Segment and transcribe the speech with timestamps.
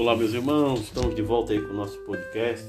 [0.00, 2.66] Olá, meus irmãos, estamos de volta aí com o nosso podcast,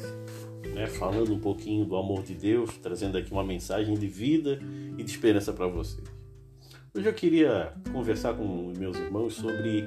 [0.76, 4.60] né, falando um pouquinho do amor de Deus, trazendo aqui uma mensagem de vida
[4.98, 6.04] e de esperança para vocês.
[6.94, 9.86] Hoje eu queria conversar com meus irmãos sobre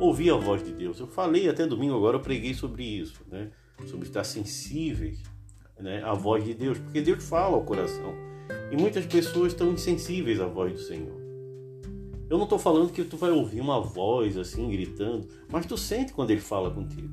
[0.00, 0.98] ouvir a voz de Deus.
[0.98, 3.52] Eu falei até domingo agora, eu preguei sobre isso, né,
[3.86, 5.22] sobre estar sensíveis
[5.78, 8.12] né, à voz de Deus, porque Deus fala ao coração
[8.72, 11.19] e muitas pessoas estão insensíveis à voz do Senhor.
[12.30, 16.12] Eu não estou falando que tu vai ouvir uma voz assim gritando, mas tu sente
[16.12, 17.10] quando ele fala contigo.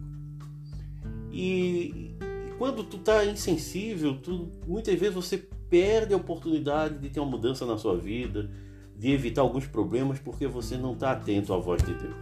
[1.32, 2.14] E,
[2.48, 7.32] e quando tu está insensível, tu, muitas vezes você perde a oportunidade de ter uma
[7.32, 8.48] mudança na sua vida,
[8.96, 12.16] de evitar alguns problemas porque você não está atento à voz de Deus.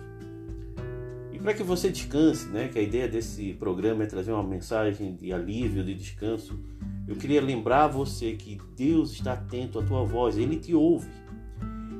[1.33, 5.17] E para que você descanse, né, que a ideia desse programa é trazer uma mensagem
[5.17, 6.57] de alívio, de descanso,
[7.05, 11.07] eu queria lembrar você que Deus está atento à tua voz, Ele te ouve.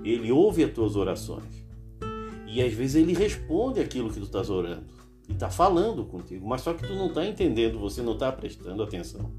[0.09, 1.65] Ele ouve as tuas orações.
[2.47, 4.85] E às vezes ele responde aquilo que tu estás orando.
[5.27, 6.47] E está falando contigo.
[6.47, 9.31] Mas só que tu não está entendendo, você não está prestando atenção.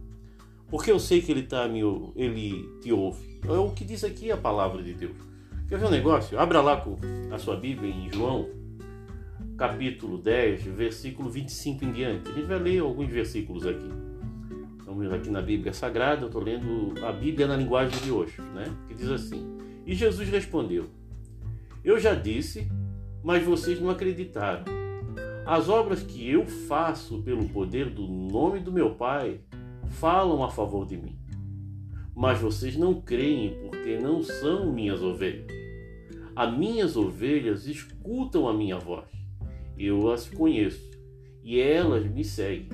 [0.69, 1.69] Porque eu sei que ele, tá
[2.17, 3.41] ele te ouve.
[3.45, 5.17] É o que diz aqui a palavra de Deus.
[5.69, 6.39] Quer ver um negócio?
[6.39, 6.85] Abra lá
[7.33, 8.49] a sua Bíblia em João,
[9.57, 12.31] capítulo 10, versículo 25 em diante.
[12.31, 13.89] A gente vai ler alguns versículos aqui.
[14.85, 18.65] Vamos aqui na Bíblia Sagrada, eu estou lendo a Bíblia na linguagem de hoje, né?
[18.87, 20.87] Que diz assim: e Jesus respondeu:
[21.85, 22.69] Eu já disse,
[23.23, 24.65] mas vocês não acreditaram.
[25.47, 29.41] As obras que eu faço pelo poder do nome do meu Pai
[29.91, 31.17] falam a favor de mim.
[32.15, 35.47] Mas vocês não creem porque não são minhas ovelhas.
[36.35, 39.09] As minhas ovelhas escutam a minha voz.
[39.79, 40.91] Eu as conheço
[41.45, 42.69] e elas me seguem.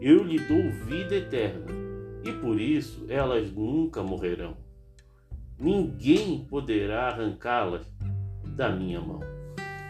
[0.00, 1.66] Eu lhe dou vida eterna
[2.22, 4.63] e por isso elas nunca morrerão
[5.58, 7.86] ninguém poderá arrancá-las
[8.44, 9.20] da minha mão.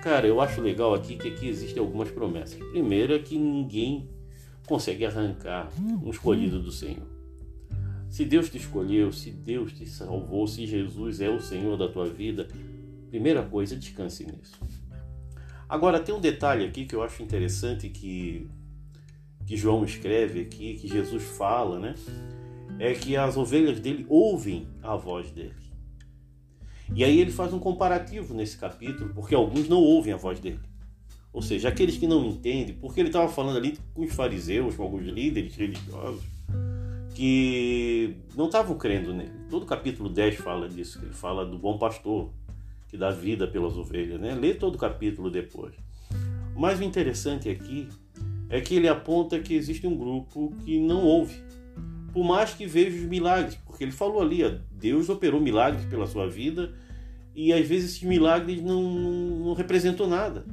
[0.03, 2.59] Cara, eu acho legal aqui que aqui existem algumas promessas.
[2.71, 4.09] Primeiro é que ninguém
[4.67, 7.07] consegue arrancar um escolhido do Senhor.
[8.11, 12.07] Se Deus te escolheu, se Deus te salvou, se Jesus é o Senhor da tua
[12.07, 12.47] vida,
[13.11, 14.61] primeira coisa, descanse nisso.
[15.69, 18.49] Agora tem um detalhe aqui que eu acho interessante que
[19.47, 21.95] que João escreve aqui, que Jesus fala, né?
[22.79, 25.55] É que as ovelhas dele ouvem a voz dele.
[26.95, 30.61] E aí ele faz um comparativo nesse capítulo, porque alguns não ouvem a voz dele.
[31.33, 34.85] Ou seja, aqueles que não entendem, porque ele estava falando ali com os fariseus, com
[34.85, 36.23] alguns líderes religiosos,
[37.15, 39.33] que não estavam crendo nele.
[39.51, 42.31] Todo capítulo 10 fala disso, ele fala do bom pastor,
[42.89, 44.21] que dá vida pelas ovelhas.
[44.21, 44.35] Né?
[44.35, 45.75] Lê todo o capítulo depois.
[46.57, 47.89] Mas o interessante aqui
[48.49, 51.43] é que ele aponta que existe um grupo que não ouve
[52.15, 56.07] por mais que veja os milagres, porque ele falou ali, ó, Deus operou milagres pela
[56.07, 56.73] sua vida
[57.35, 60.47] e às vezes esses milagres não, não representam nada,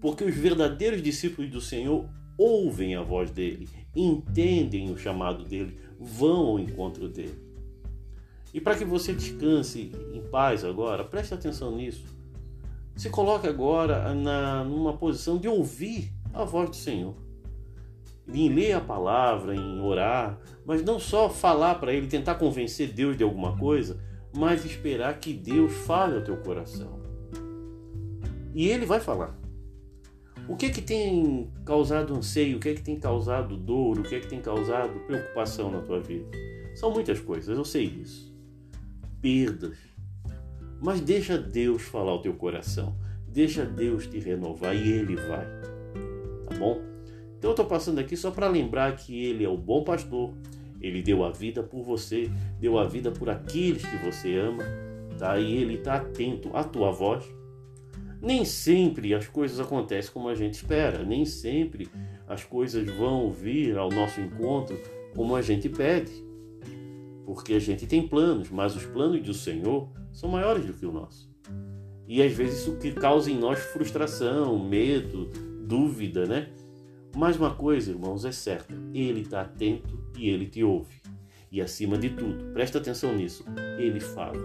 [0.00, 6.46] porque os verdadeiros discípulos do Senhor ouvem a voz dele, entendem o chamado dele, vão
[6.46, 7.34] ao encontro dele.
[8.54, 12.04] E para que você descanse em paz agora, preste atenção nisso.
[12.94, 17.16] Se coloque agora na, numa posição de ouvir a voz do Senhor
[18.34, 23.16] em ler a palavra, em orar, mas não só falar para ele, tentar convencer Deus
[23.16, 24.00] de alguma coisa,
[24.32, 27.00] mas esperar que Deus fale ao teu coração.
[28.54, 29.38] E ele vai falar.
[30.48, 32.56] O que é que tem causado anseio?
[32.56, 33.98] O que é que tem causado dor?
[33.98, 36.26] O que é que tem causado preocupação na tua vida?
[36.74, 38.34] São muitas coisas, eu sei disso.
[39.20, 39.78] Perdas.
[40.80, 42.96] Mas deixa Deus falar ao teu coração.
[43.28, 45.46] Deixa Deus te renovar e ele vai.
[46.48, 46.89] Tá bom?
[47.40, 50.34] Então eu estou passando aqui só para lembrar que Ele é o bom pastor.
[50.78, 52.30] Ele deu a vida por você,
[52.60, 54.62] deu a vida por aqueles que você ama,
[55.18, 55.38] tá?
[55.38, 57.24] E Ele está atento à tua voz.
[58.20, 61.88] Nem sempre as coisas acontecem como a gente espera, nem sempre
[62.28, 64.78] as coisas vão vir ao nosso encontro
[65.16, 66.12] como a gente pede,
[67.24, 70.92] porque a gente tem planos, mas os planos do Senhor são maiores do que o
[70.92, 71.30] nosso.
[72.06, 75.30] E às vezes isso que causa em nós frustração, medo,
[75.62, 76.50] dúvida, né?
[77.16, 81.00] Mas uma coisa, irmãos, é certa: Ele está atento e ele te ouve.
[81.50, 83.44] E acima de tudo, presta atenção nisso,
[83.76, 84.38] ele fala.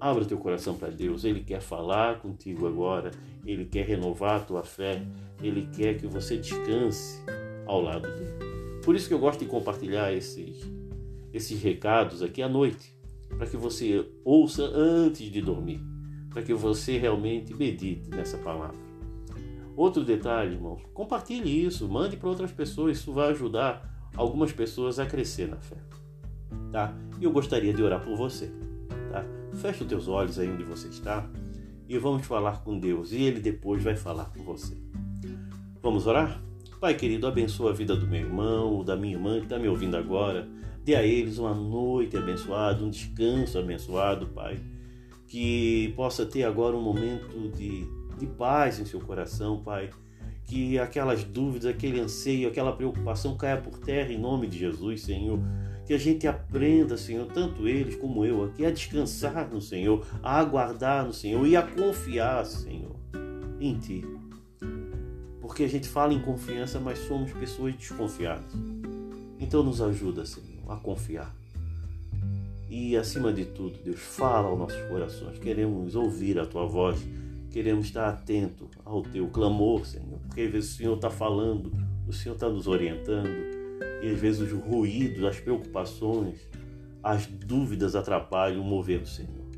[0.00, 3.12] Abra teu coração para Deus, ele quer falar contigo agora,
[3.46, 5.02] ele quer renovar a tua fé,
[5.40, 7.22] ele quer que você descanse
[7.66, 8.80] ao lado dele.
[8.84, 10.60] Por isso que eu gosto de compartilhar esses,
[11.32, 12.92] esses recados aqui à noite,
[13.36, 15.80] para que você ouça antes de dormir,
[16.30, 18.87] para que você realmente medite nessa palavra.
[19.78, 25.06] Outro detalhe, irmãos, compartilhe isso, mande para outras pessoas, isso vai ajudar algumas pessoas a
[25.06, 25.76] crescer na fé.
[26.72, 26.92] Tá?
[27.20, 28.50] E eu gostaria de orar por você.
[29.12, 29.24] Tá?
[29.54, 31.30] Feche os teus olhos aí onde você está
[31.88, 34.76] e vamos falar com Deus e Ele depois vai falar com você.
[35.80, 36.42] Vamos orar?
[36.80, 39.96] Pai querido, abençoa a vida do meu irmão, da minha irmã que está me ouvindo
[39.96, 40.48] agora.
[40.84, 44.58] Dê a eles uma noite abençoada, um descanso abençoado, Pai.
[45.28, 47.86] Que possa ter agora um momento de,
[48.18, 49.90] de paz em seu coração, Pai.
[50.44, 55.38] Que aquelas dúvidas, aquele anseio, aquela preocupação caia por terra em nome de Jesus, Senhor.
[55.86, 60.38] Que a gente aprenda, Senhor, tanto eles como eu aqui, a descansar no Senhor, a
[60.38, 62.96] aguardar no Senhor e a confiar, Senhor,
[63.58, 64.04] em Ti.
[65.40, 68.52] Porque a gente fala em confiança, mas somos pessoas desconfiadas.
[69.40, 71.34] Então nos ajuda, Senhor, a confiar.
[72.68, 75.38] E acima de tudo, Deus, fala aos nossos corações.
[75.38, 77.02] Queremos ouvir a tua voz,
[77.50, 80.18] queremos estar atento ao teu clamor, Senhor.
[80.26, 81.72] Porque às vezes o Senhor está falando,
[82.06, 83.28] o Senhor está nos orientando,
[84.02, 86.48] e às vezes os ruídos, as preocupações,
[87.02, 89.48] as dúvidas atrapalham o mover do Senhor.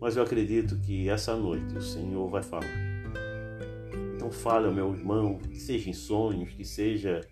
[0.00, 2.98] Mas eu acredito que essa noite o Senhor vai falar
[4.28, 7.22] então fale meu irmão, que seja em sonhos, que seja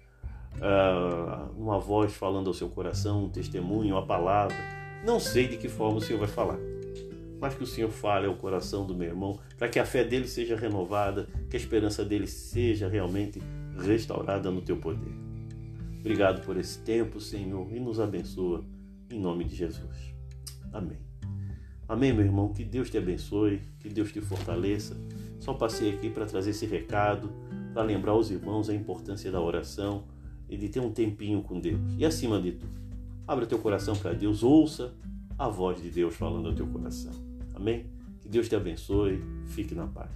[0.54, 4.56] uh, uma voz falando ao seu coração, um testemunho, uma palavra.
[5.04, 6.58] Não sei de que forma o Senhor vai falar,
[7.40, 10.26] mas que o Senhor fale ao coração do meu irmão, para que a fé dele
[10.26, 13.40] seja renovada, que a esperança dele seja realmente
[13.78, 15.12] restaurada no teu poder.
[16.00, 18.64] Obrigado por esse tempo, Senhor, e nos abençoa
[19.10, 20.14] em nome de Jesus.
[20.72, 20.98] Amém.
[21.88, 22.52] Amém, meu irmão.
[22.52, 24.96] Que Deus te abençoe, que Deus te fortaleça.
[25.38, 27.30] Só passei aqui para trazer esse recado,
[27.72, 30.04] para lembrar os irmãos a importância da oração
[30.48, 31.80] e de ter um tempinho com Deus.
[31.98, 32.72] E acima de tudo,
[33.26, 34.94] abra teu coração para Deus, ouça
[35.38, 37.12] a voz de Deus falando ao teu coração.
[37.54, 37.86] Amém?
[38.20, 39.22] Que Deus te abençoe.
[39.46, 40.10] Fique na paz.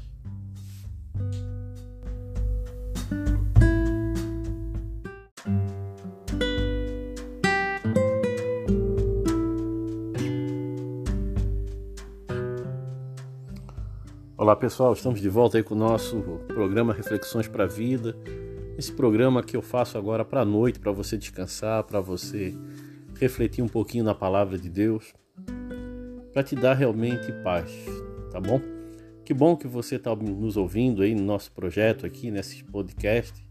[14.36, 18.16] Olá pessoal, estamos de volta aí com o nosso programa Reflexões para a Vida.
[18.78, 22.56] Esse programa que eu faço agora para a noite, para você descansar, para você
[23.20, 25.12] refletir um pouquinho na palavra de Deus,
[26.32, 27.70] para te dar realmente paz,
[28.32, 28.58] tá bom?
[29.24, 33.46] Que bom que você está nos ouvindo aí no nosso projeto aqui, nesse podcast,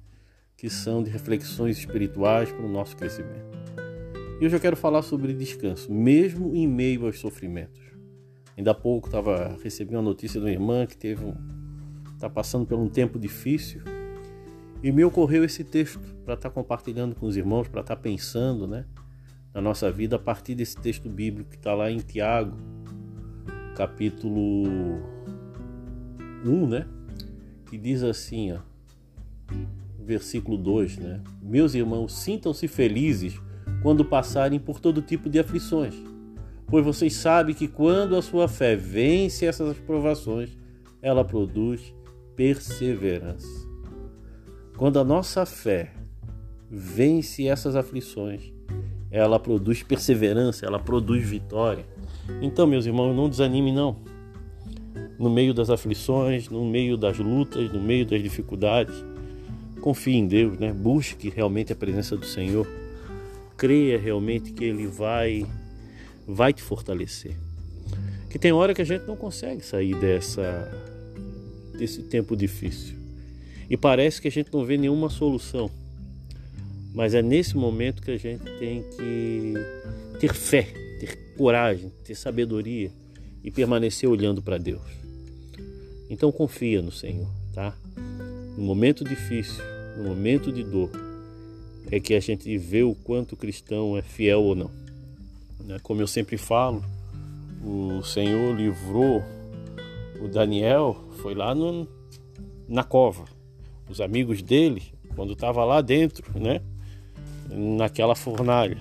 [0.58, 3.60] que são de reflexões espirituais para o nosso crescimento.
[4.42, 7.82] E hoje eu quero falar sobre descanso, mesmo em meio aos sofrimentos.
[8.58, 11.34] Ainda há pouco estava recebendo uma notícia de uma irmã que teve um
[12.16, 13.82] está passando por um tempo difícil
[14.84, 18.02] e me ocorreu esse texto para estar tá compartilhando com os irmãos, para estar tá
[18.02, 18.86] pensando, né,
[19.54, 22.56] na nossa vida a partir desse texto bíblico que está lá em Tiago,
[23.76, 24.64] capítulo
[26.46, 26.88] 1, né,
[27.68, 28.60] que diz assim, ó,
[30.00, 31.22] versículo 2, né?
[31.42, 33.40] Meus irmãos, sintam-se felizes
[33.82, 36.10] quando passarem por todo tipo de aflições
[36.70, 40.56] pois vocês sabem que quando a sua fé vence essas provações,
[41.02, 41.94] ela produz
[42.36, 43.68] perseverança.
[44.78, 45.92] Quando a nossa fé
[46.70, 48.54] vence essas aflições,
[49.12, 51.86] ela produz perseverança, ela produz vitória.
[52.42, 53.98] Então, meus irmãos, não desanime não.
[55.18, 58.96] No meio das aflições, no meio das lutas, no meio das dificuldades,
[59.82, 60.72] confie em Deus, né?
[60.72, 62.68] Busque realmente a presença do Senhor.
[63.58, 65.46] Creia realmente que ele vai
[66.28, 67.36] vai te fortalecer.
[68.30, 70.72] Que tem hora que a gente não consegue sair dessa
[71.78, 72.96] desse tempo difícil.
[73.70, 75.70] E parece que a gente não vê nenhuma solução.
[76.94, 79.54] Mas é nesse momento que a gente tem que
[80.20, 80.64] ter fé,
[81.00, 82.92] ter coragem, ter sabedoria
[83.44, 84.82] e permanecer olhando para Deus.
[86.10, 87.76] Então confia no Senhor, tá?
[88.58, 89.64] No momento difícil,
[89.98, 90.90] no momento de dor,
[91.92, 94.72] é que a gente vê o quanto o cristão é fiel ou não.
[95.64, 95.78] Né?
[95.84, 96.84] Como eu sempre falo,
[97.64, 99.24] o Senhor livrou
[100.20, 101.88] o Daniel, foi lá no,
[102.68, 103.26] na cova.
[103.90, 104.84] Os amigos dele,
[105.16, 106.62] quando estava lá dentro, né?
[107.50, 108.78] Naquela fornalha.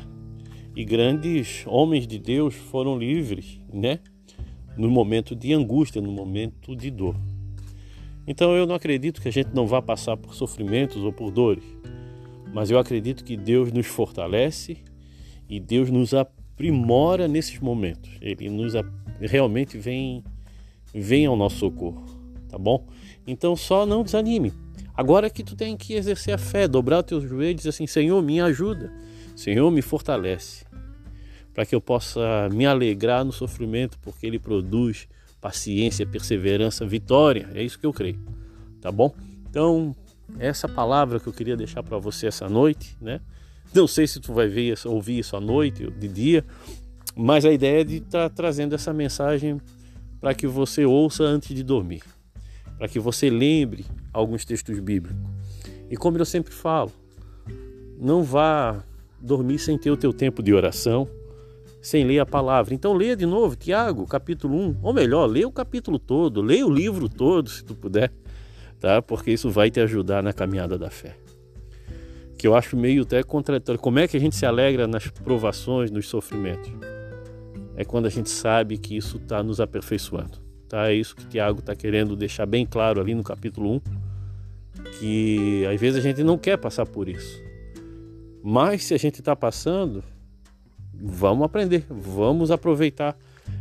[0.76, 3.98] E grandes homens de Deus foram livres, né?
[4.76, 7.16] No momento de angústia, no momento de dor.
[8.26, 11.64] Então eu não acredito que a gente não vá passar por sofrimentos ou por dores,
[12.52, 14.76] mas eu acredito que Deus nos fortalece
[15.48, 18.10] e Deus nos aprimora nesses momentos.
[18.20, 18.74] Ele nos
[19.18, 20.22] realmente vem
[20.94, 22.04] vem ao nosso socorro,
[22.48, 22.86] tá bom?
[23.26, 24.52] Então só não desanime.
[24.98, 28.20] Agora que tu tem que exercer a fé, dobrar os teus joelhos e assim, Senhor,
[28.20, 28.92] me ajuda.
[29.36, 30.64] Senhor, me fortalece.
[31.54, 35.06] Para que eu possa me alegrar no sofrimento, porque ele produz
[35.40, 37.48] paciência, perseverança, vitória.
[37.54, 38.18] É isso que eu creio.
[38.80, 39.14] Tá bom?
[39.48, 39.94] Então,
[40.36, 43.20] essa palavra que eu queria deixar para você essa noite, né?
[43.72, 46.44] Não sei se tu vai ver, ouvir isso à noite ou de dia,
[47.14, 49.60] mas a ideia é de estar tá trazendo essa mensagem
[50.20, 52.02] para que você ouça antes de dormir.
[52.78, 55.18] Para que você lembre alguns textos bíblicos.
[55.90, 56.92] E como eu sempre falo,
[57.98, 58.82] não vá
[59.20, 61.08] dormir sem ter o teu tempo de oração,
[61.82, 62.72] sem ler a palavra.
[62.72, 66.70] Então leia de novo Tiago, capítulo 1, ou melhor, leia o capítulo todo, leia o
[66.70, 68.12] livro todo, se tu puder,
[68.78, 69.02] tá?
[69.02, 71.16] Porque isso vai te ajudar na caminhada da fé.
[72.36, 73.80] Que eu acho meio até contraditório.
[73.80, 76.70] Como é que a gente se alegra nas provações, nos sofrimentos?
[77.74, 80.47] É quando a gente sabe que isso está nos aperfeiçoando.
[80.68, 80.90] Tá?
[80.90, 83.80] É isso que Tiago está querendo deixar bem claro ali no capítulo 1,
[84.98, 87.42] que às vezes a gente não quer passar por isso.
[88.42, 90.04] Mas se a gente está passando,
[90.94, 93.16] vamos aprender, vamos aproveitar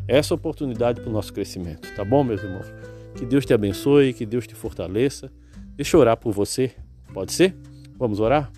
[0.07, 2.67] essa oportunidade para o nosso crescimento, tá bom, meus irmãos?
[3.15, 5.31] Que Deus te abençoe, que Deus te fortaleça.
[5.75, 6.71] Deixa eu orar por você,
[7.13, 7.55] pode ser?
[7.97, 8.51] Vamos orar?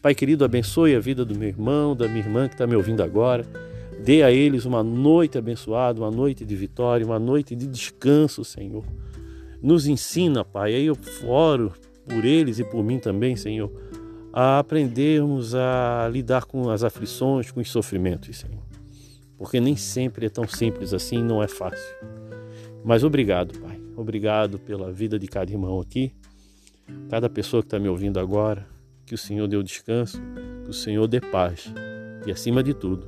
[0.00, 3.02] Pai querido, abençoe a vida do meu irmão, da minha irmã que está me ouvindo
[3.02, 3.44] agora.
[4.02, 8.84] Dê a eles uma noite abençoada, uma noite de vitória, uma noite de descanso, Senhor.
[9.62, 10.74] Nos ensina, Pai.
[10.74, 11.72] Aí eu oro
[12.04, 13.70] por eles e por mim também, Senhor,
[14.32, 18.62] a aprendermos a lidar com as aflições, com os sofrimentos, Senhor.
[19.36, 21.94] Porque nem sempre é tão simples assim, não é fácil.
[22.84, 23.80] Mas obrigado, Pai.
[23.96, 26.12] Obrigado pela vida de cada irmão aqui,
[27.08, 28.66] cada pessoa que está me ouvindo agora.
[29.06, 30.20] Que o Senhor dê o descanso,
[30.64, 31.72] que o Senhor dê paz
[32.26, 33.06] e, acima de tudo,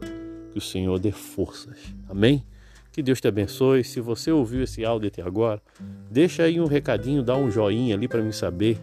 [0.50, 1.78] que o Senhor dê forças.
[2.08, 2.44] Amém?
[2.92, 3.84] Que Deus te abençoe.
[3.84, 5.62] Se você ouviu esse áudio até agora,
[6.10, 8.78] deixa aí um recadinho, dá um joinha ali para mim saber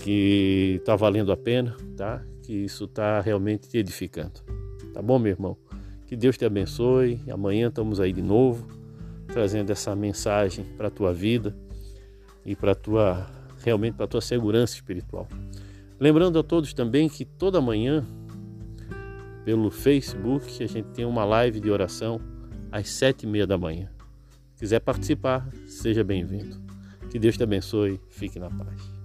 [0.00, 2.22] que está valendo a pena, tá?
[2.42, 4.40] Que isso está realmente te edificando.
[4.92, 5.56] Tá bom, meu irmão?
[6.06, 7.20] Que Deus te abençoe.
[7.30, 8.66] Amanhã estamos aí de novo,
[9.28, 11.56] trazendo essa mensagem para a tua vida
[12.44, 13.26] e para tua
[13.64, 15.26] realmente para a tua segurança espiritual.
[15.98, 18.04] Lembrando a todos também que toda manhã
[19.44, 20.62] pelo Facebook.
[20.62, 22.20] A gente tem uma live de oração
[22.70, 23.90] às sete e meia da manhã.
[24.54, 26.60] Se quiser participar, seja bem-vindo.
[27.10, 28.00] Que Deus te abençoe.
[28.08, 29.01] Fique na paz.